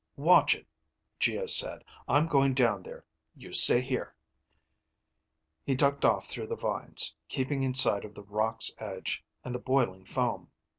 "Watch 0.17 0.55
it," 0.55 0.65
Geo 1.19 1.45
said. 1.45 1.83
"I'm 2.07 2.25
going 2.25 2.55
down 2.55 2.81
there. 2.81 3.05
You 3.35 3.53
stay 3.53 3.81
here." 3.81 4.15
He 5.63 5.75
ducked 5.75 6.05
off 6.05 6.25
through 6.27 6.47
the 6.47 6.55
vines, 6.55 7.15
keeping 7.29 7.61
in 7.61 7.75
sight 7.75 8.03
of 8.03 8.15
the 8.15 8.23
rocks' 8.23 8.73
edge 8.79 9.23
and 9.43 9.53
the 9.53 9.59
boiling 9.59 10.05
foam. 10.05 10.49